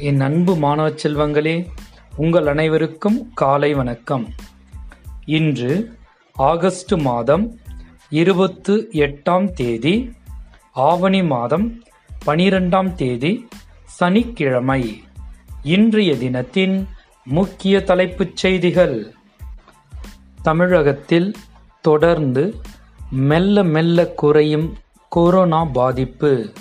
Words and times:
என் 0.00 0.20
அன்பு 0.20 0.56
மாணவ 0.56 0.88
செல்வங்களே 0.88 1.66
உங்கள் 2.16 2.46
அனைவருக்கும் 2.46 3.30
காலை 3.34 3.74
வணக்கம். 3.74 4.28
இன்று 5.24 5.98
ஆகஸ்ட் 6.32 6.94
மாதம் 6.94 7.58
இருபத்து 8.10 8.88
எட்டாம் 8.92 9.50
தேதி 9.50 10.12
ஆவணி 10.72 11.22
மாதம் 11.22 11.82
பனிரெண்டாம் 12.26 12.94
தேதி 12.94 13.48
சனிக்கிழமை. 13.84 15.02
இன்றைய 15.62 16.16
தினத்தின் 16.16 16.88
முக்கிய 17.24 17.82
தலைப்புச் 17.82 18.36
செய்திகள். 18.36 19.14
தமிழகத்தில் 20.42 21.34
தொடர்ந்து 21.80 22.54
மெல்ல 23.10 23.64
மெல்ல 23.64 24.06
குறையும் 24.06 24.76
கொரோனா 25.08 25.64
பாதிப்பு. 25.64 26.52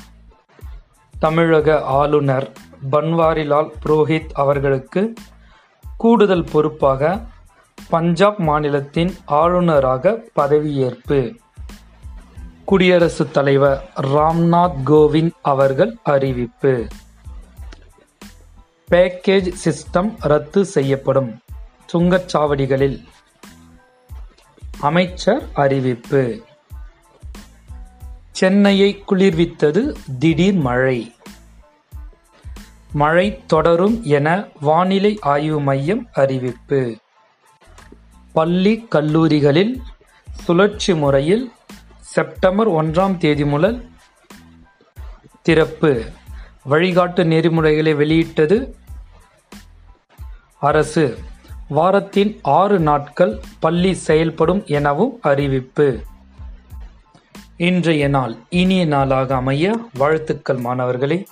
தமிழக 1.19 1.83
ஆளுநர் 1.83 2.51
பன்வாரிலால் 2.91 3.69
புரோஹித் 3.85 4.29
அவர்களுக்கு 4.33 5.13
கூடுதல் 5.97 6.47
பொறுப்பாக 6.51 7.25
பஞ்சாப் 7.89 8.39
மாநிலத்தின் 8.39 9.15
ஆளுநராக 9.25 10.23
பதவியேற்பு. 10.35 11.35
குடியரசுத் 12.65 13.33
தலைவர் 13.33 13.91
ராம்நாத் 14.01 14.75
கோவிந்த் 14.85 15.31
அவர்கள் 15.41 15.97
அறிவிப்பு. 16.03 16.87
பேக்கேஜ் 18.91 19.53
சிஸ்டம் 19.65 20.15
ரத்து 20.19 20.65
செய்யப்படும். 20.65 21.39
சுங்கச்சாவடிகளில் 21.93 23.03
அமைச்சர் 24.79 25.43
அறிவிப்பு. 25.53 26.41
சென்னையை 28.31 29.03
குளிர்வித்தது 29.09 29.95
திடீர் 30.19 30.57
மழை. 30.57 31.13
மழை 32.91 33.45
தொடரும் 33.45 34.03
என 34.03 34.45
வானிலை 34.61 35.17
ஆய்வு 35.21 35.61
மையம் 35.61 36.07
அறிவிப்பு. 36.13 36.97
பள்ளி 38.33 38.85
கல்லூரிகளில் 38.89 39.81
சுழற்சி 40.31 40.95
முறையில் 40.95 41.51
செப்டம்பர் 41.99 42.69
ஒன்றாம் 42.69 43.17
தேதி 43.17 43.45
முதல் 43.45 43.89
திறப்பு. 45.41 46.03
வழிகாட்டு 46.69 47.23
நெறிமுறைகளை 47.23 47.93
வெளியிட்டது 47.93 48.75
அரசு. 50.59 51.17
வாரத்தின் 51.67 52.39
ஆறு 52.41 52.79
நாட்கள் 52.79 53.39
பள்ளி 53.59 53.93
செயல்படும் 53.93 54.63
எனவும் 54.65 55.17
அறிவிப்பு. 55.21 55.99
இன்றைய 57.57 58.07
நாள் 58.07 58.35
இனிய 58.49 58.85
நாளாக 58.85 59.35
அமைய 59.35 59.79
வாழ்த்துக்கள் 59.93 60.57
மாணவர்களே. 60.57 61.25